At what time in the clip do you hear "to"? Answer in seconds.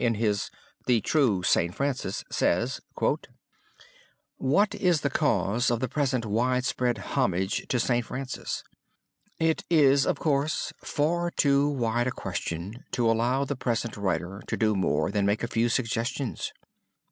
7.66-7.80, 12.92-13.10, 14.46-14.56